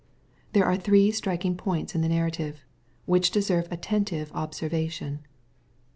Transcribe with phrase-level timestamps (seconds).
[0.53, 2.63] There are three striking points in the narrative,
[3.05, 5.19] which deserve attentive observa tion.